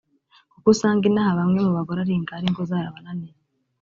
kuko 0.53 0.67
usanga 0.73 1.03
inaha 1.09 1.31
bamwe 1.39 1.59
mu 1.65 1.71
bagore 1.77 1.99
ari 2.01 2.13
ingare 2.17 2.45
ingo 2.47 2.61
zarabananiye 2.69 3.35